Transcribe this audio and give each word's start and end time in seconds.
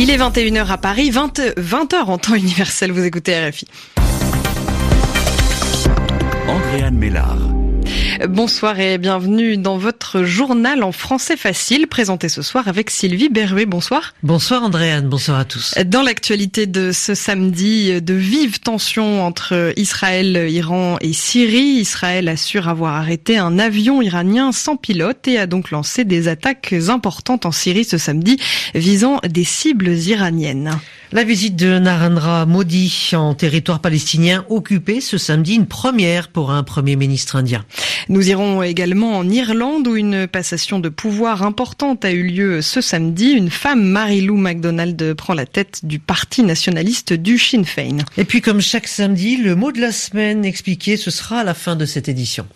Il 0.00 0.10
est 0.10 0.16
21h 0.16 0.68
à 0.68 0.78
Paris, 0.78 1.10
20, 1.10 1.40
20h 1.58 2.04
en 2.04 2.18
temps 2.18 2.34
universel, 2.36 2.92
vous 2.92 3.04
écoutez 3.04 3.34
RFI. 3.36 3.66
Andréane 6.46 6.96
Mélard. 6.96 7.57
Bonsoir 8.26 8.80
et 8.80 8.98
bienvenue 8.98 9.56
dans 9.56 9.78
votre 9.78 10.24
journal 10.24 10.82
en 10.82 10.90
français 10.90 11.36
facile, 11.36 11.86
présenté 11.86 12.28
ce 12.28 12.42
soir 12.42 12.66
avec 12.66 12.90
Sylvie 12.90 13.28
Berruet. 13.28 13.64
Bonsoir. 13.64 14.12
Bonsoir 14.24 14.64
Andréane, 14.64 15.08
bonsoir 15.08 15.38
à 15.38 15.44
tous. 15.44 15.74
Dans 15.86 16.02
l'actualité 16.02 16.66
de 16.66 16.90
ce 16.90 17.14
samedi, 17.14 18.02
de 18.02 18.14
vives 18.14 18.58
tensions 18.58 19.24
entre 19.24 19.72
Israël, 19.76 20.48
Iran 20.50 20.96
et 21.00 21.12
Syrie. 21.12 21.78
Israël 21.78 22.28
assure 22.28 22.68
avoir 22.68 22.96
arrêté 22.96 23.38
un 23.38 23.56
avion 23.60 24.02
iranien 24.02 24.50
sans 24.50 24.76
pilote 24.76 25.28
et 25.28 25.38
a 25.38 25.46
donc 25.46 25.70
lancé 25.70 26.04
des 26.04 26.26
attaques 26.26 26.74
importantes 26.88 27.46
en 27.46 27.52
Syrie 27.52 27.84
ce 27.84 27.98
samedi 27.98 28.36
visant 28.74 29.20
des 29.28 29.44
cibles 29.44 29.90
iraniennes. 29.90 30.72
La 31.10 31.24
visite 31.24 31.56
de 31.56 31.78
Narendra 31.78 32.44
Modi 32.44 33.12
en 33.14 33.32
territoire 33.32 33.80
palestinien 33.80 34.44
occupé 34.50 35.00
ce 35.00 35.16
samedi, 35.16 35.54
une 35.54 35.66
première 35.66 36.28
pour 36.28 36.50
un 36.50 36.62
premier 36.62 36.96
ministre 36.96 37.36
indien. 37.36 37.64
Nous 38.10 38.28
irons 38.28 38.62
également 38.62 39.16
en 39.16 39.26
Irlande 39.26 39.88
où 39.88 39.96
une 39.96 40.26
passation 40.26 40.80
de 40.80 40.90
pouvoir 40.90 41.44
importante 41.44 42.04
a 42.04 42.10
eu 42.12 42.24
lieu 42.24 42.60
ce 42.60 42.82
samedi. 42.82 43.30
Une 43.30 43.48
femme, 43.48 43.84
Marie-Lou 43.84 44.36
MacDonald, 44.36 45.14
prend 45.14 45.32
la 45.32 45.46
tête 45.46 45.80
du 45.82 45.98
parti 45.98 46.42
nationaliste 46.42 47.14
du 47.14 47.38
Sinn 47.38 47.64
Féin. 47.64 48.04
Et 48.18 48.24
puis 48.24 48.42
comme 48.42 48.60
chaque 48.60 48.86
samedi, 48.86 49.38
le 49.38 49.54
mot 49.54 49.72
de 49.72 49.80
la 49.80 49.92
semaine 49.92 50.44
expliqué, 50.44 50.98
ce 50.98 51.10
sera 51.10 51.40
à 51.40 51.44
la 51.44 51.54
fin 51.54 51.74
de 51.74 51.86
cette 51.86 52.10
édition. 52.10 52.46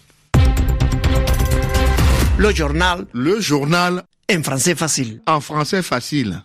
Le 2.37 2.55
journal. 2.55 3.07
Le 3.15 3.41
journal. 3.41 4.03
En 4.31 4.43
français 4.43 4.75
facile. 4.75 5.23
En 5.27 5.41
français 5.41 5.81
facile. 5.81 6.43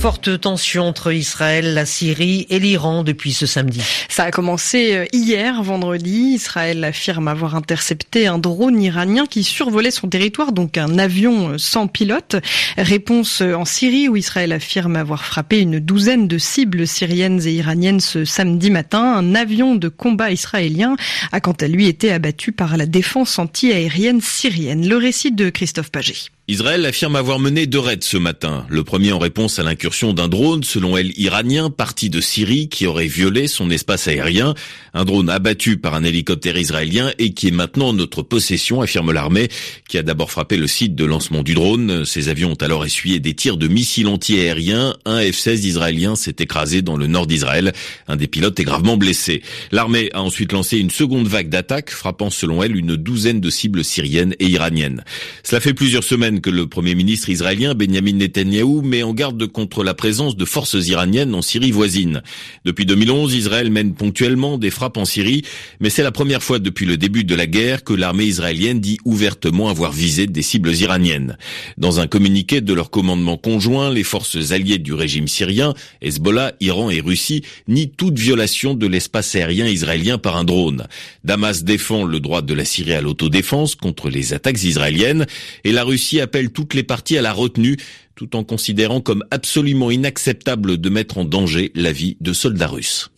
Forte 0.00 0.40
tension 0.40 0.88
entre 0.88 1.12
Israël, 1.12 1.74
la 1.74 1.84
Syrie 1.84 2.46
et 2.48 2.58
l'Iran 2.58 3.04
depuis 3.04 3.34
ce 3.34 3.44
samedi. 3.44 3.82
Ça 4.08 4.24
a 4.24 4.30
commencé 4.30 4.94
euh, 4.94 5.04
hier, 5.12 5.62
vendredi. 5.62 6.32
Israël 6.32 6.82
affirme 6.84 7.28
avoir 7.28 7.54
intercepté 7.54 8.26
un 8.26 8.38
drone 8.38 8.80
iranien 8.80 9.26
qui 9.26 9.44
survolait 9.44 9.90
son 9.90 10.08
territoire, 10.08 10.52
donc 10.52 10.78
un 10.78 10.98
avion 10.98 11.50
euh, 11.50 11.58
sans 11.58 11.86
pilote. 11.86 12.36
Réponse 12.78 13.42
euh, 13.42 13.52
en 13.52 13.66
Syrie 13.66 14.08
où 14.08 14.16
Israël 14.16 14.52
affirme 14.52 14.96
avoir 14.96 15.26
frappé 15.26 15.60
une 15.60 15.80
douzaine 15.80 16.28
de 16.28 16.38
cibles 16.38 16.86
syriennes 16.86 17.46
et 17.46 17.52
iraniennes 17.52 18.00
ce 18.00 18.24
samedi 18.24 18.70
matin. 18.70 19.02
Un 19.02 19.34
avion 19.34 19.74
de 19.74 19.88
combat 19.88 20.30
israélien 20.30 20.96
a 21.30 21.40
quant 21.40 21.56
à 21.60 21.68
lui 21.68 21.88
été 21.88 22.10
abattu 22.10 22.52
par 22.52 22.78
la 22.78 22.86
défense 22.86 23.38
anti-aérienne 23.38 24.22
syrienne. 24.22 24.88
Le 24.88 24.96
récit 24.96 25.32
de 25.32 25.50
Christophe 25.50 25.90
Paget. 25.90 26.30
Israël 26.50 26.84
affirme 26.84 27.14
avoir 27.14 27.38
mené 27.38 27.68
deux 27.68 27.78
raids 27.78 27.98
ce 28.00 28.16
matin. 28.16 28.66
Le 28.68 28.82
premier 28.82 29.12
en 29.12 29.20
réponse 29.20 29.60
à 29.60 29.62
l'incursion 29.62 30.12
d'un 30.12 30.26
drone, 30.26 30.64
selon 30.64 30.96
elle 30.96 31.16
iranien, 31.16 31.70
parti 31.70 32.10
de 32.10 32.20
Syrie, 32.20 32.68
qui 32.68 32.88
aurait 32.88 33.06
violé 33.06 33.46
son 33.46 33.70
espace 33.70 34.08
aérien. 34.08 34.56
Un 34.92 35.04
drone 35.04 35.30
abattu 35.30 35.76
par 35.76 35.94
un 35.94 36.02
hélicoptère 36.02 36.58
israélien 36.58 37.12
et 37.20 37.34
qui 37.34 37.46
est 37.46 37.52
maintenant 37.52 37.90
en 37.90 37.92
notre 37.92 38.22
possession, 38.22 38.82
affirme 38.82 39.12
l'armée, 39.12 39.46
qui 39.88 39.96
a 39.96 40.02
d'abord 40.02 40.32
frappé 40.32 40.56
le 40.56 40.66
site 40.66 40.96
de 40.96 41.04
lancement 41.04 41.44
du 41.44 41.54
drone. 41.54 42.04
Ces 42.04 42.28
avions 42.28 42.50
ont 42.50 42.64
alors 42.64 42.84
essuyé 42.84 43.20
des 43.20 43.34
tirs 43.34 43.56
de 43.56 43.68
missiles 43.68 44.08
anti-aériens. 44.08 44.96
Un 45.04 45.20
F-16 45.20 45.66
israélien 45.66 46.16
s'est 46.16 46.34
écrasé 46.40 46.82
dans 46.82 46.96
le 46.96 47.06
nord 47.06 47.28
d'Israël. 47.28 47.72
Un 48.08 48.16
des 48.16 48.26
pilotes 48.26 48.58
est 48.58 48.64
gravement 48.64 48.96
blessé. 48.96 49.42
L'armée 49.70 50.10
a 50.14 50.20
ensuite 50.20 50.50
lancé 50.50 50.78
une 50.78 50.90
seconde 50.90 51.28
vague 51.28 51.48
d'attaques, 51.48 51.90
frappant 51.90 52.30
selon 52.30 52.60
elle 52.60 52.74
une 52.74 52.96
douzaine 52.96 53.40
de 53.40 53.50
cibles 53.50 53.84
syriennes 53.84 54.34
et 54.40 54.46
iraniennes. 54.46 55.04
Cela 55.44 55.60
fait 55.60 55.74
plusieurs 55.74 56.02
semaines 56.02 56.39
que 56.40 56.50
le 56.50 56.66
Premier 56.66 56.94
ministre 56.94 57.28
israélien 57.28 57.74
Benjamin 57.74 58.14
Netanyahou 58.14 58.82
met 58.82 59.02
en 59.02 59.14
garde 59.14 59.46
contre 59.46 59.84
la 59.84 59.94
présence 59.94 60.36
de 60.36 60.44
forces 60.44 60.88
iraniennes 60.88 61.34
en 61.34 61.42
Syrie 61.42 61.70
voisine. 61.70 62.22
Depuis 62.64 62.86
2011, 62.86 63.34
Israël 63.34 63.70
mène 63.70 63.94
ponctuellement 63.94 64.58
des 64.58 64.70
frappes 64.70 64.96
en 64.96 65.04
Syrie, 65.04 65.42
mais 65.80 65.90
c'est 65.90 66.02
la 66.02 66.12
première 66.12 66.42
fois 66.42 66.58
depuis 66.58 66.86
le 66.86 66.96
début 66.96 67.24
de 67.24 67.34
la 67.34 67.46
guerre 67.46 67.84
que 67.84 67.92
l'armée 67.92 68.24
israélienne 68.24 68.80
dit 68.80 68.98
ouvertement 69.04 69.68
avoir 69.68 69.92
visé 69.92 70.26
des 70.26 70.42
cibles 70.42 70.74
iraniennes. 70.74 71.36
Dans 71.78 72.00
un 72.00 72.06
communiqué 72.06 72.60
de 72.60 72.72
leur 72.72 72.90
commandement 72.90 73.36
conjoint, 73.36 73.90
les 73.90 74.04
forces 74.04 74.52
alliées 74.52 74.78
du 74.78 74.94
régime 74.94 75.28
syrien, 75.28 75.74
Hezbollah, 76.02 76.52
Iran 76.60 76.90
et 76.90 77.00
Russie, 77.00 77.42
nient 77.68 77.90
toute 77.96 78.18
violation 78.18 78.74
de 78.74 78.86
l'espace 78.86 79.34
aérien 79.34 79.66
israélien 79.66 80.18
par 80.18 80.36
un 80.36 80.44
drone. 80.44 80.86
Damas 81.24 81.64
défend 81.64 82.04
le 82.04 82.20
droit 82.20 82.42
de 82.42 82.54
la 82.54 82.64
Syrie 82.64 82.94
à 82.94 83.00
l'autodéfense 83.00 83.74
contre 83.74 84.08
les 84.08 84.32
attaques 84.32 84.62
israéliennes 84.62 85.26
et 85.64 85.72
la 85.72 85.84
Russie 85.84 86.20
appelle 86.30 86.52
toutes 86.52 86.74
les 86.74 86.84
parties 86.84 87.18
à 87.18 87.22
la 87.22 87.32
retenue 87.32 87.76
tout 88.14 88.36
en 88.36 88.44
considérant 88.44 89.00
comme 89.00 89.24
absolument 89.32 89.90
inacceptable 89.90 90.78
de 90.78 90.88
mettre 90.88 91.18
en 91.18 91.24
danger 91.24 91.72
la 91.74 91.90
vie 91.90 92.16
de 92.20 92.32
soldats 92.32 92.68
russes. 92.68 93.10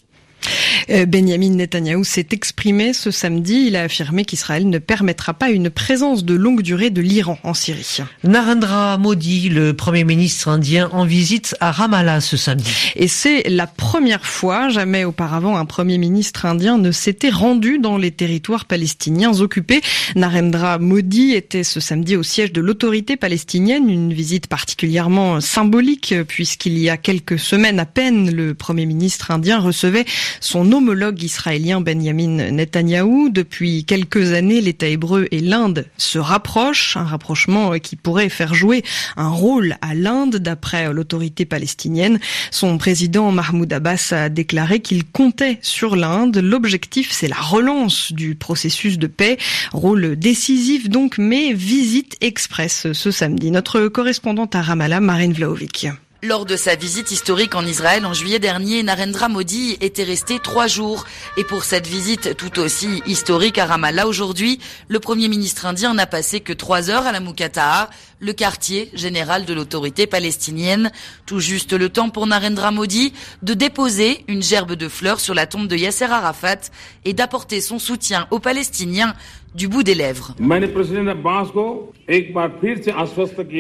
Euh, 0.91 1.07
Benjamin 1.07 1.51
Netanyahou 1.51 2.05
s'est 2.05 2.29
exprimé 2.33 2.93
ce 2.93 3.11
samedi. 3.11 3.67
Il 3.67 3.77
a 3.77 3.83
affirmé 3.83 4.25
qu'Israël 4.25 4.69
ne 4.69 4.79
permettra 4.79 5.35
pas 5.35 5.51
une 5.51 5.71
présence 5.71 6.25
de 6.25 6.35
longue 6.35 6.63
durée 6.63 6.91
de 6.91 7.01
l'Iran 7.01 7.39
en 7.43 7.55
Syrie. 7.55 7.99
Narendra 8.25 8.99
Modi, 8.99 9.49
le 9.49 9.75
premier 9.75 10.05
ministre 10.05 10.49
indien, 10.49 10.89
en 10.93 11.05
visite 11.05 11.57
à 11.61 11.73
Ramallah 11.73 12.21
ce 12.21 12.37
samedi. 12.37 12.71
Et 12.97 13.09
c'est 13.09 13.49
la 13.49 13.67
première 13.67 14.27
fois, 14.27 14.69
jamais 14.69 15.05
auparavant, 15.05 15.57
un 15.57 15.65
premier 15.65 15.99
ministre 15.99 16.47
indien 16.47 16.79
ne 16.79 16.91
s'était 16.91 17.31
rendu 17.31 17.79
dans 17.79 17.97
les 17.97 18.11
territoires 18.11 18.65
palestiniens 18.65 19.41
occupés. 19.41 19.81
Narendra 20.17 20.79
Modi 20.79 21.33
était 21.33 21.65
ce 21.65 21.81
samedi 21.81 22.17
au 22.17 22.23
siège 22.23 22.53
de 22.53 22.61
l'autorité 22.61 23.17
palestinienne, 23.17 23.89
une 23.89 24.13
visite 24.13 24.47
particulièrement 24.47 25.41
symbolique 25.41 26.15
puisqu'il 26.27 26.79
y 26.79 26.89
a 26.89 26.97
quelques 26.97 27.39
semaines 27.39 27.79
à 27.79 27.87
peine, 27.87 28.31
le 28.35 28.55
premier 28.55 28.87
ministre 28.87 29.31
indien 29.31 29.59
recevait 29.59 30.05
son 30.41 30.72
homologue 30.73 31.23
israélien 31.23 31.81
Benjamin 31.81 32.51
Netanyahou. 32.51 33.29
Depuis 33.31 33.85
quelques 33.85 34.33
années, 34.33 34.61
l'État 34.61 34.87
hébreu 34.87 35.29
et 35.31 35.41
l'Inde 35.41 35.87
se 35.97 36.19
rapprochent, 36.19 36.97
un 36.97 37.05
rapprochement 37.05 37.79
qui 37.79 37.97
pourrait 37.97 38.29
faire 38.29 38.55
jouer 38.55 38.83
un 39.17 39.29
rôle 39.29 39.77
à 39.81 39.95
l'Inde 39.95 40.37
d'après 40.37 40.93
l'autorité 40.93 41.45
palestinienne. 41.45 42.19
Son 42.51 42.79
président 42.79 43.31
Mahmoud 43.33 43.73
Abbas 43.73 44.13
a 44.13 44.29
déclaré 44.29 44.81
qu'il 44.81 45.05
comptait 45.05 45.59
sur 45.63 45.97
l'Inde. 45.97 46.39
L'objectif, 46.39 47.11
c'est 47.11 47.29
la 47.29 47.37
relance 47.37 48.13
du 48.13 48.35
processus 48.35 48.99
de 48.99 49.07
paix, 49.07 49.39
rôle 49.73 50.17
décisif 50.17 50.89
donc, 50.89 51.19
mais 51.19 51.53
visite 51.53 52.17
express 52.21 52.93
ce 52.93 53.11
samedi. 53.11 53.51
Notre 53.51 53.89
correspondante 53.89 54.55
à 54.55 54.63
Ramallah, 54.63 55.01
Marine 55.01 55.33
Vlaovic. 55.33 55.89
Lors 56.25 56.47
de 56.47 56.55
sa 56.55 56.77
visite 56.77 57.11
historique 57.11 57.57
en 57.57 57.67
Israël 57.67 58.07
en 58.07 58.15
juillet 58.15 58.39
dernier, 58.39 58.85
Narendra 58.85 59.29
Modi 59.29 59.77
était 59.81 60.05
resté 60.05 60.39
trois 60.39 60.69
jours. 60.69 61.05
Et 61.37 61.43
pour 61.43 61.65
cette 61.65 61.89
visite 61.89 62.37
tout 62.37 62.61
aussi 62.61 63.03
historique 63.07 63.59
à 63.59 63.67
Ramallah 63.67 64.07
aujourd'hui, 64.07 64.61
le 64.87 65.01
Premier 65.01 65.27
ministre 65.27 65.67
indien 65.67 65.95
n'a 65.95 66.07
passé 66.07 66.39
que 66.39 66.53
trois 66.53 66.91
heures 66.91 67.09
à 67.09 67.13
la 67.13 67.19
Moukata'a, 67.19 67.91
le 68.21 68.33
quartier 68.33 68.89
général 68.95 69.47
de 69.47 69.53
l'autorité 69.53 70.07
palestinienne. 70.07 70.93
Tout 71.27 71.41
juste 71.41 71.73
le 71.73 71.89
temps 71.89 72.09
pour 72.09 72.29
Narendra 72.29 72.71
Modi 72.71 73.13
de 73.43 73.55
déposer 73.55 74.25
une 74.29 74.45
gerbe 74.45 74.75
de 74.75 74.87
fleurs 74.89 75.19
sur 75.19 75.35
la 75.35 75.49
tombe 75.49 75.67
de 75.67 75.75
Yasser 75.75 76.05
Arafat 76.05 76.71
et 77.05 77.15
d'apporter 77.15 77.61
son 77.61 77.81
soutien 77.81 78.29
aux 78.31 78.39
Palestiniens 78.39 79.17
du 79.55 79.69
bout 79.69 79.83
des 79.83 79.95
lèvres. 79.95 80.35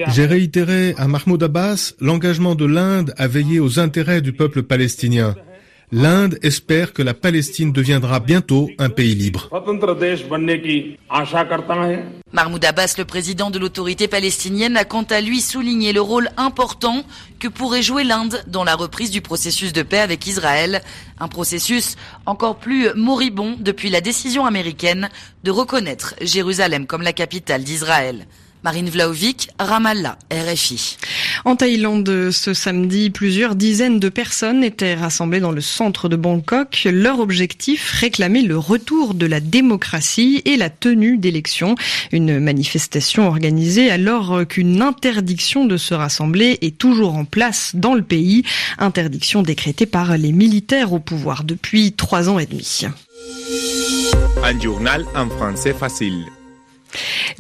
J'ai 0.08 0.26
réitéré 0.26 0.94
à 0.96 1.08
Mahmoud 1.08 1.42
Abbas 1.42 1.94
l'engagement 2.00 2.54
de 2.54 2.64
l'Inde 2.64 3.14
à 3.16 3.26
veiller 3.28 3.60
aux 3.60 3.78
intérêts 3.78 4.20
du 4.20 4.32
peuple 4.32 4.62
palestinien. 4.62 5.34
L'Inde 5.94 6.38
espère 6.40 6.94
que 6.94 7.02
la 7.02 7.12
Palestine 7.12 7.70
deviendra 7.70 8.18
bientôt 8.18 8.70
un 8.78 8.88
pays 8.88 9.14
libre. 9.14 9.50
Mahmoud 12.32 12.64
Abbas, 12.64 12.94
le 12.96 13.04
président 13.04 13.50
de 13.50 13.58
l'autorité 13.58 14.08
palestinienne, 14.08 14.78
a 14.78 14.86
quant 14.86 15.02
à 15.02 15.20
lui 15.20 15.42
souligné 15.42 15.92
le 15.92 16.00
rôle 16.00 16.30
important 16.38 17.04
que 17.38 17.46
pourrait 17.46 17.82
jouer 17.82 18.04
l'Inde 18.04 18.42
dans 18.46 18.64
la 18.64 18.74
reprise 18.74 19.10
du 19.10 19.20
processus 19.20 19.74
de 19.74 19.82
paix 19.82 19.98
avec 19.98 20.26
Israël. 20.26 20.80
Un 21.20 21.28
processus 21.28 21.96
encore 22.24 22.56
plus 22.56 22.88
moribond 22.94 23.56
depuis 23.60 23.90
la 23.90 24.00
décision 24.00 24.46
américaine 24.46 25.10
de 25.44 25.50
reconnaître 25.50 26.14
Jérusalem 26.22 26.86
comme 26.86 27.02
la 27.02 27.12
capitale 27.12 27.64
d'Israël. 27.64 28.26
Marine 28.64 28.88
Vlaovic, 28.88 29.48
Ramallah, 29.58 30.16
RFI. 30.30 30.96
En 31.44 31.56
Thaïlande, 31.56 32.30
ce 32.30 32.54
samedi, 32.54 33.10
plusieurs 33.10 33.56
dizaines 33.56 33.98
de 33.98 34.08
personnes 34.08 34.62
étaient 34.62 34.94
rassemblées 34.94 35.40
dans 35.40 35.50
le 35.50 35.60
centre 35.60 36.08
de 36.08 36.14
Bangkok. 36.14 36.86
Leur 36.90 37.18
objectif, 37.18 37.90
réclamer 37.90 38.42
le 38.42 38.56
retour 38.56 39.14
de 39.14 39.26
la 39.26 39.40
démocratie 39.40 40.42
et 40.44 40.56
la 40.56 40.70
tenue 40.70 41.18
d'élections. 41.18 41.74
Une 42.12 42.38
manifestation 42.38 43.26
organisée 43.26 43.90
alors 43.90 44.46
qu'une 44.46 44.80
interdiction 44.80 45.64
de 45.64 45.76
se 45.76 45.94
rassembler 45.94 46.58
est 46.60 46.78
toujours 46.78 47.16
en 47.16 47.24
place 47.24 47.72
dans 47.74 47.94
le 47.94 48.02
pays. 48.02 48.44
Interdiction 48.78 49.42
décrétée 49.42 49.86
par 49.86 50.16
les 50.16 50.32
militaires 50.32 50.92
au 50.92 51.00
pouvoir 51.00 51.42
depuis 51.42 51.92
trois 51.92 52.28
ans 52.28 52.38
et 52.38 52.46
demi. 52.46 52.86
Un 54.44 54.60
journal 54.60 55.04
en 55.14 55.28
français 55.28 55.72
facile. 55.72 56.24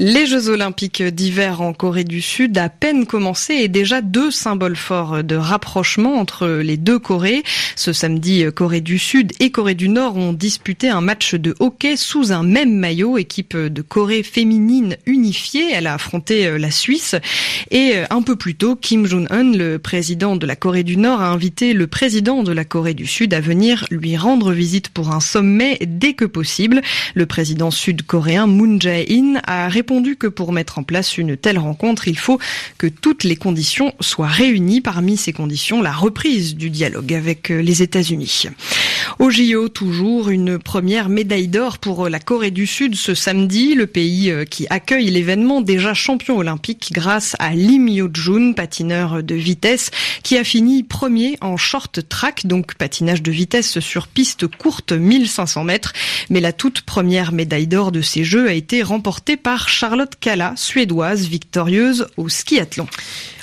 Les 0.04 0.26
Jeux 0.26 0.48
Olympiques 0.48 1.00
d'hiver 1.00 1.60
en 1.60 1.72
Corée 1.72 2.02
du 2.02 2.20
Sud 2.20 2.58
à 2.58 2.68
peine 2.68 3.06
commencé 3.06 3.54
et 3.54 3.68
déjà 3.68 4.00
deux 4.00 4.32
symboles 4.32 4.74
forts 4.74 5.22
de 5.22 5.36
rapprochement 5.36 6.16
entre 6.16 6.48
les 6.48 6.76
deux 6.76 6.98
Corées. 6.98 7.44
Ce 7.76 7.92
samedi, 7.92 8.44
Corée 8.52 8.80
du 8.80 8.98
Sud 8.98 9.32
et 9.38 9.52
Corée 9.52 9.76
du 9.76 9.88
Nord 9.88 10.16
ont 10.16 10.32
disputé 10.32 10.88
un 10.88 11.00
match 11.00 11.36
de 11.36 11.54
hockey 11.60 11.96
sous 11.96 12.32
un 12.32 12.42
même 12.42 12.74
maillot, 12.74 13.16
équipe 13.16 13.56
de 13.56 13.80
Corée 13.80 14.24
féminine 14.24 14.96
unifiée. 15.06 15.70
Elle 15.72 15.86
a 15.86 15.94
affronté 15.94 16.58
la 16.58 16.72
Suisse 16.72 17.14
et 17.70 17.98
un 18.10 18.22
peu 18.22 18.34
plus 18.34 18.56
tôt, 18.56 18.74
Kim 18.74 19.06
Jong-un, 19.06 19.52
le 19.52 19.78
président 19.78 20.34
de 20.34 20.48
la 20.48 20.56
Corée 20.56 20.82
du 20.82 20.96
Nord, 20.96 21.20
a 21.20 21.28
invité 21.28 21.74
le 21.74 21.86
président 21.86 22.42
de 22.42 22.50
la 22.50 22.64
Corée 22.64 22.94
du 22.94 23.06
Sud 23.06 23.34
à 23.34 23.40
venir 23.40 23.86
lui 23.92 24.16
rendre 24.16 24.50
visite 24.50 24.88
pour 24.88 25.12
un 25.12 25.20
sommet 25.20 25.78
dès 25.86 26.14
que 26.14 26.24
possible. 26.24 26.82
Le 27.14 27.26
président 27.26 27.70
sud-coréen 27.70 28.48
Moon 28.48 28.80
Jae-in 28.80 29.40
a 29.46 29.68
répondu 29.68 29.91
que 30.18 30.26
pour 30.26 30.52
mettre 30.52 30.78
en 30.78 30.82
place 30.82 31.18
une 31.18 31.36
telle 31.36 31.58
rencontre, 31.58 32.08
il 32.08 32.18
faut 32.18 32.38
que 32.78 32.86
toutes 32.86 33.24
les 33.24 33.36
conditions 33.36 33.92
soient 34.00 34.26
réunies. 34.26 34.80
Parmi 34.80 35.16
ces 35.16 35.32
conditions, 35.32 35.82
la 35.82 35.92
reprise 35.92 36.56
du 36.56 36.70
dialogue 36.70 37.12
avec 37.12 37.50
les 37.50 37.82
États-Unis. 37.82 38.46
Au 39.18 39.30
JO, 39.30 39.68
toujours 39.68 40.30
une 40.30 40.58
première 40.58 41.08
médaille 41.08 41.48
d'or 41.48 41.78
pour 41.78 42.08
la 42.08 42.18
Corée 42.18 42.50
du 42.50 42.66
Sud 42.66 42.94
ce 42.94 43.14
samedi, 43.14 43.74
le 43.74 43.86
pays 43.86 44.30
euh, 44.30 44.44
qui 44.44 44.66
accueille 44.70 45.10
l'événement 45.10 45.60
déjà 45.60 45.92
champion 45.92 46.38
olympique 46.38 46.90
grâce 46.92 47.36
à 47.38 47.54
Lim 47.54 47.88
Yo-jun, 47.88 48.52
patineur 48.52 49.22
de 49.22 49.34
vitesse, 49.34 49.90
qui 50.22 50.38
a 50.38 50.44
fini 50.44 50.82
premier 50.82 51.36
en 51.40 51.56
short 51.56 52.08
track, 52.08 52.46
donc 52.46 52.74
patinage 52.74 53.22
de 53.22 53.30
vitesse 53.30 53.80
sur 53.80 54.08
piste 54.08 54.46
courte 54.46 54.92
1500 54.92 55.64
mètres. 55.64 55.92
Mais 56.30 56.40
la 56.40 56.52
toute 56.52 56.80
première 56.82 57.32
médaille 57.32 57.66
d'or 57.66 57.92
de 57.92 58.00
ces 58.00 58.24
Jeux 58.24 58.48
a 58.48 58.54
été 58.54 58.82
remportée 58.82 59.36
par 59.36 59.68
Charlotte 59.68 60.16
Kalla, 60.18 60.54
suédoise, 60.56 61.26
victorieuse 61.26 62.06
au 62.16 62.28
skiathlon. 62.28 62.86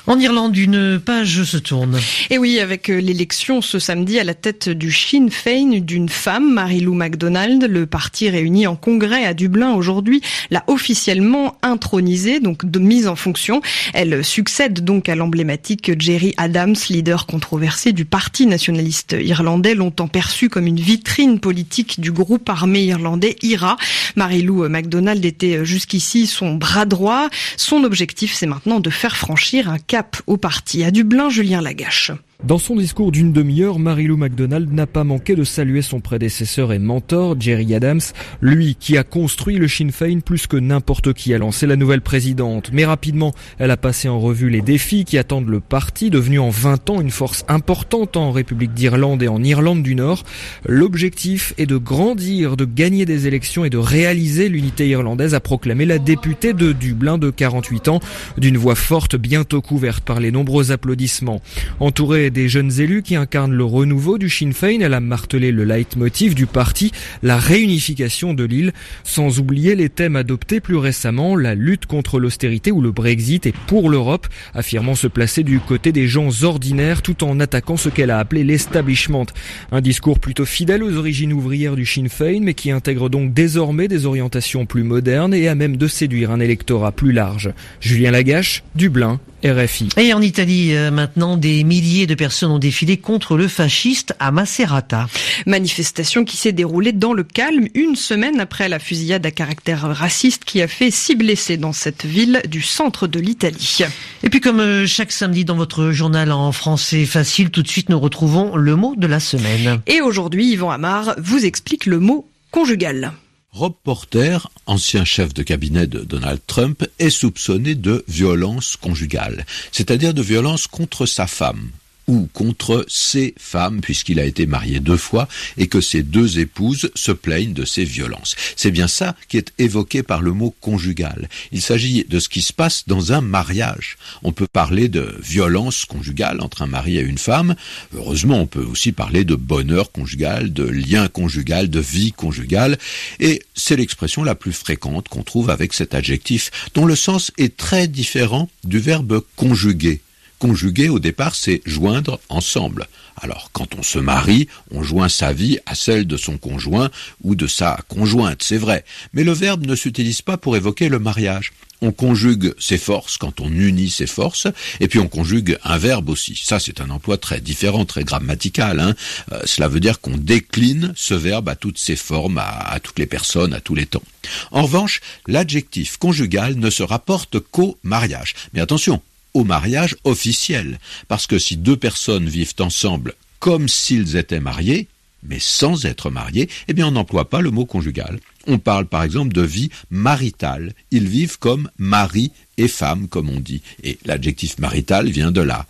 En 0.08 0.18
Irlande, 0.20 0.56
une 0.56 1.00
page 1.00 1.44
se 1.44 1.58
tourne. 1.58 2.00
Et 2.30 2.38
oui, 2.38 2.60
avec 2.60 2.90
euh, 2.90 3.00
l'élection 3.00 3.62
ce 3.62 3.80
samedi 3.80 4.18
à 4.20 4.24
la 4.24 4.34
tête 4.34 4.70
du 4.70 4.92
Sinn 4.92 5.30
Féin 5.30 5.80
d'une 5.82 6.10
femme, 6.10 6.54
Marie-Lou 6.54 6.94
MacDonald, 6.94 7.64
le 7.66 7.86
parti 7.86 8.30
réuni 8.30 8.66
en 8.66 8.76
congrès 8.76 9.26
à 9.26 9.34
Dublin 9.34 9.74
aujourd'hui 9.74 10.22
l'a 10.52 10.64
officiellement 10.68 11.58
intronisée, 11.62 12.40
donc 12.40 12.66
de 12.66 12.80
mise 12.80 13.08
en 13.08 13.16
fonction. 13.16 13.62
Elle 13.94 14.24
succède 14.24 14.84
donc 14.84 15.10
à 15.10 15.16
l'emblématique 15.16 15.92
Jerry 16.00 16.34
Adams, 16.38 16.76
leader 16.90 17.26
controversé 17.26 17.92
du 17.92 18.06
parti 18.06 18.48
nationaliste 18.48 19.16
irlandais, 19.20 19.76
longtemps 19.76 20.08
perçu 20.08 20.50
comme 20.50 20.66
une 20.66 20.80
vitrine 20.80 21.40
politique 21.40 22.00
du 22.00 22.12
groupe 22.12 22.50
armé 22.50 22.84
irlandais 22.84 23.36
IRA. 23.42 23.78
Marie-Lou 24.16 24.70
MacDonald 24.70 25.24
était 25.24 25.66
jusqu'ici 25.66 26.26
son 26.26 26.56
bras 26.56 26.86
droit. 26.86 27.30
Son 27.58 27.84
objectif, 27.84 28.34
c'est 28.34 28.48
maintenant 28.48 28.80
de 28.80 28.90
faire 28.90 29.18
franchir 29.18 29.70
un 29.70 29.78
cap 29.90 30.22
au 30.28 30.38
parti. 30.38 30.84
À 30.84 30.92
Dublin, 30.92 31.30
Julien 31.30 31.62
Lagache. 31.62 32.12
Dans 32.46 32.58
son 32.58 32.78
discours 32.78 33.12
d'une 33.12 33.34
demi-heure, 33.34 33.80
Marilou 33.80 34.16
MacDonald 34.16 34.72
n'a 34.72 34.88
pas 34.88 35.04
manqué 35.04 35.36
de 35.36 35.44
saluer 35.44 35.82
son 35.82 36.00
prédécesseur 36.00 36.72
et 36.72 36.80
mentor, 36.80 37.36
Jerry 37.38 37.76
Adams, 37.76 38.00
lui 38.40 38.78
qui 38.80 38.98
a 38.98 39.04
construit 39.04 39.58
le 39.58 39.68
Sinn 39.68 39.92
Féin 39.92 40.22
plus 40.22 40.48
que 40.48 40.56
n'importe 40.56 41.12
qui 41.12 41.34
a 41.34 41.38
lancé 41.38 41.68
la 41.68 41.76
nouvelle 41.76 42.00
présidente. 42.00 42.70
Mais 42.72 42.86
rapidement, 42.86 43.34
elle 43.58 43.72
a 43.72 43.78
passé 43.78 44.08
en 44.08 44.22
revue 44.22 44.50
les 44.50 44.62
défis 44.62 45.04
qui 45.04 45.18
attendent 45.18 45.50
le 45.50 45.60
parti, 45.60 46.10
devenu 46.10 46.40
en 46.40 46.50
20 46.50 46.90
ans 46.92 47.02
une 47.02 47.12
force 47.12 47.44
importante 47.50 48.16
en 48.16 48.32
République 48.32 48.74
d'Irlande 48.74 49.22
et 49.22 49.28
en 49.28 49.44
Irlande 49.44 49.84
du 49.84 49.94
Nord. 49.94 50.24
L'objectif 50.66 51.54
est 51.58 51.66
de 51.66 51.76
grandir, 51.76 52.56
de 52.56 52.64
gagner 52.64 53.06
des 53.06 53.28
élections 53.28 53.66
et 53.66 53.70
de 53.70 53.78
réaliser 53.78 54.48
l'unité 54.48 54.88
irlandaise, 54.88 55.36
a 55.36 55.42
proclamé 55.42 55.86
la 55.86 56.00
députée 56.00 56.54
de 56.54 56.72
Dublin 56.72 57.18
de 57.18 57.32
48 57.32 57.90
ans, 57.90 58.00
d'une 58.38 58.58
voix 58.58 58.76
forte 58.76 59.18
bientôt 59.18 59.62
couverte 59.62 60.06
par 60.06 60.22
les 60.22 60.32
nombreux 60.32 60.72
applaudissements. 60.72 61.42
Entourée 61.82 62.29
des 62.30 62.50
jeunes 62.50 62.80
élus 62.80 63.02
qui 63.02 63.16
incarnent 63.16 63.54
le 63.54 63.64
renouveau 63.64 64.18
du 64.18 64.30
Sinn 64.30 64.54
Féin. 64.54 64.80
Elle 64.82 64.94
a 64.94 65.00
martelé 65.00 65.52
le 65.52 65.64
leitmotiv 65.64 66.36
du 66.36 66.46
parti, 66.46 66.92
la 67.24 67.38
réunification 67.38 68.34
de 68.34 68.44
l'île, 68.44 68.74
sans 69.04 69.40
oublier 69.40 69.76
les 69.76 69.90
thèmes 69.90 70.16
adoptés 70.16 70.60
plus 70.60 70.78
récemment, 70.78 71.36
la 71.36 71.56
lutte 71.56 71.86
contre 71.86 72.20
l'austérité 72.20 72.72
ou 72.72 72.82
le 72.82 72.92
Brexit 72.92 73.46
et 73.46 73.54
pour 73.68 73.90
l'Europe, 73.90 74.28
affirmant 74.54 74.96
se 74.96 75.08
placer 75.08 75.44
du 75.44 75.60
côté 75.60 75.92
des 75.92 76.08
gens 76.08 76.44
ordinaires 76.44 77.02
tout 77.02 77.24
en 77.24 77.40
attaquant 77.40 77.78
ce 77.78 77.90
qu'elle 77.90 78.12
a 78.12 78.20
appelé 78.20 78.44
l'establishment. 78.44 79.26
Un 79.72 79.82
discours 79.82 80.20
plutôt 80.20 80.46
fidèle 80.46 80.84
aux 80.84 80.96
origines 80.98 81.34
ouvrières 81.34 81.76
du 81.76 81.86
Sinn 81.86 82.10
Féin, 82.10 82.42
mais 82.42 82.54
qui 82.54 82.72
intègre 82.72 83.10
donc 83.10 83.34
désormais 83.34 83.88
des 83.88 84.06
orientations 84.06 84.66
plus 84.66 84.84
modernes 84.84 85.34
et 85.34 85.48
à 85.48 85.56
même 85.56 85.78
de 85.78 85.88
séduire 85.88 86.32
un 86.32 86.40
électorat 86.40 86.92
plus 86.92 87.12
large. 87.12 87.52
Julien 87.82 88.12
Lagache, 88.12 88.64
Dublin, 88.76 89.20
RFI. 89.44 89.90
Et 89.98 90.14
en 90.14 90.22
Italie, 90.22 90.76
euh, 90.76 90.92
maintenant, 90.92 91.38
des 91.38 91.64
milliers 91.64 92.08
de 92.08 92.16
personnes 92.16 92.52
ont 92.52 92.60
défilé 92.60 92.98
contre 92.98 93.38
le 93.38 93.48
fasciste 93.48 94.14
à 94.20 94.32
Macerata. 94.32 95.08
Manifestation 95.46 96.26
qui 96.26 96.38
s'est 96.38 96.52
déroulée 96.52 96.92
dans 96.92 97.14
le 97.14 97.24
calme 97.24 97.68
une 97.74 97.96
semaine 97.96 98.40
après 98.40 98.70
la 98.70 98.80
fusillade 98.80 99.26
à 99.26 99.32
caractère 99.32 99.82
raciste 99.82 100.44
qui 100.46 100.62
a 100.62 100.68
fait 100.68 100.92
six 100.92 101.16
blessés 101.16 101.58
dans 101.58 101.74
cette 101.74 102.06
ville 102.06 102.42
du 102.48 102.62
centre 102.62 103.08
de 103.08 103.20
l'Italie. 103.20 103.80
Et 104.24 104.30
puis 104.30 104.42
comme 104.42 104.60
euh, 104.60 104.86
chaque 104.86 105.12
samedi 105.12 105.46
dans 105.46 105.56
votre 105.56 105.92
journal 105.92 106.32
en 106.32 106.52
français 106.52 107.06
facile, 107.06 107.50
tout 107.50 107.64
de 107.64 107.68
suite 107.68 107.90
nous 107.90 108.00
retrouvons 108.00 108.56
le 108.56 108.76
mot 108.76 108.96
de 108.98 109.08
la 109.08 109.20
semaine. 109.20 109.82
Et 109.88 110.02
aujourd'hui, 110.02 110.52
Yvan 110.52 110.72
Amar 110.72 111.16
vous 111.18 111.46
explique 111.46 111.86
le 111.86 112.00
mot 112.00 112.30
conjugal. 112.52 113.14
Rob 113.52 113.74
Porter, 113.84 114.38
ancien 114.68 115.04
chef 115.06 115.34
de 115.34 115.44
cabinet 115.44 115.88
de 115.88 116.02
Donald 116.02 116.40
Trump, 116.46 116.86
est 117.00 117.10
soupçonné 117.10 117.76
de 117.76 118.04
violence 118.08 118.76
conjugale, 118.76 119.46
c'est-à-dire 119.72 120.14
de 120.14 120.22
violence 120.22 120.68
contre 120.68 121.06
sa 121.06 121.26
femme 121.26 121.72
ou 122.10 122.28
contre 122.34 122.86
ses 122.88 123.36
femmes, 123.38 123.82
puisqu'il 123.82 124.20
a 124.20 124.26
été 124.26 124.48
marié 124.48 124.80
deux 124.80 124.98
fois, 124.98 125.28
et 125.58 125.68
que 125.68 125.80
ses 125.80 126.02
deux 126.02 126.40
épouses 126.40 126.90
se 126.96 127.12
plaignent 127.12 127.54
de 127.54 127.66
ses 127.66 127.84
violences. 127.84 128.36
C'est 128.56 128.72
bien 128.72 128.88
ça 128.88 129.16
qui 129.28 129.38
est 129.38 129.54
évoqué 129.60 130.02
par 130.02 130.24
le 130.24 130.34
mot 130.34 130.56
conjugal. 130.60 131.30
Il 131.52 131.62
s'agit 131.62 132.06
de 132.10 132.20
ce 132.20 132.28
qui 132.28 132.42
se 132.42 132.52
passe 132.52 132.86
dans 132.88 133.14
un 133.14 133.22
mariage. 133.22 133.98
On 134.24 134.32
peut 134.32 134.48
parler 134.52 134.90
de 134.90 135.16
violence 135.22 135.86
conjugale 135.86 136.42
entre 136.42 136.64
un 136.64 136.68
mari 136.68 136.98
et 136.98 137.02
une 137.02 137.20
femme. 137.20 137.54
Heureusement, 137.94 138.42
on 138.42 138.48
peut 138.48 138.66
aussi 138.66 138.92
parler 138.92 139.24
de 139.24 139.36
bonheur 139.36 139.92
conjugal, 139.92 140.52
de 140.52 140.64
lien 140.64 141.10
conjugal, 141.10 141.70
de 141.70 141.80
vie 141.80 142.12
conjugale. 142.12 142.80
Et 143.20 143.44
c'est 143.54 143.76
l'expression 143.76 144.24
la 144.24 144.34
plus 144.34 144.54
fréquente 144.54 145.10
qu'on 145.10 145.22
trouve 145.22 145.52
avec 145.52 145.76
cet 145.76 145.94
adjectif, 145.94 146.50
dont 146.74 146.88
le 146.88 146.96
sens 146.96 147.32
est 147.38 147.56
très 147.56 147.88
différent 147.88 148.50
du 148.64 148.80
verbe 148.80 149.22
conjuguer 149.36 150.02
Conjuguer, 150.40 150.88
au 150.88 151.00
départ, 151.00 151.36
c'est 151.36 151.62
joindre 151.66 152.20
ensemble. 152.30 152.88
Alors, 153.22 153.50
quand 153.52 153.76
on 153.76 153.84
se 153.84 154.00
marie, 154.00 154.48
on 154.72 154.84
joint 154.84 155.10
sa 155.10 155.34
vie 155.34 155.60
à 155.66 155.76
celle 155.76 156.08
de 156.08 156.16
son 156.16 156.38
conjoint 156.38 156.90
ou 157.24 157.36
de 157.36 157.46
sa 157.46 157.78
conjointe, 157.90 158.42
c'est 158.42 158.58
vrai. 158.58 158.86
Mais 159.12 159.26
le 159.26 159.34
verbe 159.34 159.66
ne 159.66 159.76
s'utilise 159.76 160.22
pas 160.22 160.38
pour 160.38 160.56
évoquer 160.56 160.88
le 160.88 161.00
mariage. 161.00 161.52
On 161.82 161.92
conjugue 161.92 162.54
ses 162.58 162.78
forces 162.78 163.18
quand 163.18 163.42
on 163.42 163.50
unit 163.50 163.90
ses 163.90 164.08
forces, 164.08 164.48
et 164.80 164.88
puis 164.88 165.00
on 165.00 165.08
conjugue 165.08 165.58
un 165.64 165.78
verbe 165.78 166.10
aussi. 166.10 166.40
Ça, 166.42 166.60
c'est 166.60 166.82
un 166.82 166.90
emploi 166.90 167.18
très 167.18 167.42
différent, 167.42 167.86
très 167.86 168.04
grammatical. 168.04 168.80
Hein. 168.80 168.96
Euh, 169.32 169.42
cela 169.46 169.68
veut 169.68 169.80
dire 169.80 170.00
qu'on 170.00 170.18
décline 170.18 170.94
ce 170.96 171.14
verbe 171.14 171.50
à 171.50 171.56
toutes 171.56 171.78
ses 171.78 171.96
formes, 171.96 172.38
à, 172.38 172.48
à 172.48 172.80
toutes 172.80 173.00
les 173.00 173.06
personnes, 173.06 173.54
à 173.54 173.62
tous 173.62 173.76
les 173.76 173.86
temps. 173.86 174.04
En 174.52 174.64
revanche, 174.64 175.02
l'adjectif 175.28 175.98
conjugal 175.98 176.56
ne 176.56 176.70
se 176.70 176.84
rapporte 176.84 177.40
qu'au 177.40 177.78
mariage. 177.84 178.36
Mais 178.54 178.62
attention, 178.62 179.02
au 179.34 179.44
mariage 179.44 179.96
officiel. 180.04 180.80
Parce 181.08 181.28
que 181.28 181.40
si 181.40 181.58
deux 181.58 181.78
personnes 181.78 182.30
vivent 182.30 182.56
ensemble 182.60 183.14
comme 183.40 183.68
s'ils 183.68 184.18
étaient 184.18 184.40
mariés, 184.40 184.88
mais 185.24 185.40
sans 185.40 185.86
être 185.86 186.10
mariés, 186.10 186.50
eh 186.68 186.74
bien 186.74 186.88
on 186.88 186.92
n'emploie 186.92 187.30
pas 187.30 187.42
le 187.42 187.52
mot 187.52 187.66
conjugal. 187.66 188.20
On 188.48 188.58
parle 188.58 188.86
par 188.86 189.04
exemple 189.04 189.34
de 189.34 189.42
vie 189.42 189.70
maritale. 189.90 190.74
Ils 190.92 191.08
vivent 191.08 191.40
comme 191.40 191.70
mari 191.78 192.32
et 192.58 192.68
femme, 192.68 193.08
comme 193.08 193.30
on 193.30 193.40
dit. 193.40 193.62
Et 193.84 193.98
l'adjectif 194.06 194.60
marital 194.60 195.10
vient 195.10 195.32
de 195.32 195.42
là. 195.42 195.66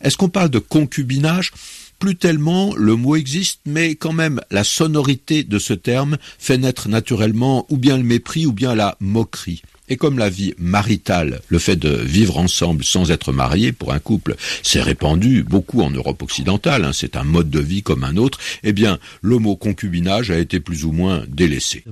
Est-ce 0.00 0.16
qu'on 0.16 0.28
parle 0.28 0.50
de 0.50 0.58
concubinage? 0.58 1.52
Plus 1.98 2.16
tellement, 2.16 2.74
le 2.76 2.96
mot 2.96 3.16
existe, 3.16 3.60
mais 3.64 3.94
quand 3.94 4.12
même, 4.12 4.40
la 4.50 4.64
sonorité 4.64 5.44
de 5.44 5.58
ce 5.58 5.72
terme 5.72 6.18
fait 6.38 6.58
naître 6.58 6.88
naturellement 6.88 7.66
ou 7.70 7.76
bien 7.76 7.96
le 7.96 8.02
mépris 8.02 8.46
ou 8.46 8.52
bien 8.52 8.74
la 8.74 8.96
moquerie. 9.00 9.62
Et 9.88 9.96
comme 9.96 10.18
la 10.18 10.30
vie 10.30 10.54
maritale, 10.58 11.40
le 11.48 11.58
fait 11.58 11.76
de 11.76 11.90
vivre 11.90 12.38
ensemble 12.38 12.84
sans 12.84 13.10
être 13.10 13.32
marié 13.32 13.72
pour 13.72 13.92
un 13.92 13.98
couple, 13.98 14.36
s'est 14.62 14.80
répandu 14.80 15.42
beaucoup 15.42 15.82
en 15.82 15.90
Europe 15.90 16.22
occidentale, 16.22 16.84
hein, 16.84 16.92
c'est 16.92 17.16
un 17.16 17.24
mode 17.24 17.50
de 17.50 17.60
vie 17.60 17.82
comme 17.82 18.04
un 18.04 18.16
autre, 18.16 18.38
eh 18.62 18.72
bien, 18.72 18.98
le 19.20 19.38
mot 19.38 19.56
concubinage 19.56 20.30
a 20.30 20.38
été 20.38 20.60
plus 20.60 20.84
ou 20.84 20.92
moins 20.92 21.24
délaissé. 21.28 21.84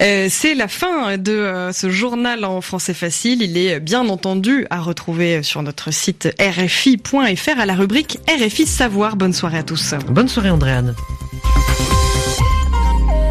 Euh, 0.00 0.28
c'est 0.30 0.54
la 0.54 0.68
fin 0.68 1.16
de 1.16 1.32
euh, 1.32 1.72
ce 1.72 1.90
journal 1.90 2.44
en 2.44 2.60
français 2.60 2.94
facile. 2.94 3.42
Il 3.42 3.56
est 3.56 3.80
bien 3.80 4.08
entendu 4.08 4.66
à 4.70 4.80
retrouver 4.80 5.42
sur 5.42 5.62
notre 5.62 5.92
site 5.92 6.28
rfi.fr 6.40 7.58
à 7.58 7.66
la 7.66 7.74
rubrique 7.74 8.18
RFI 8.28 8.66
Savoir. 8.66 9.16
Bonne 9.16 9.32
soirée 9.32 9.58
à 9.58 9.62
tous. 9.62 9.94
Bonne 10.08 10.28
soirée 10.28 10.50
Andréane. 10.50 10.94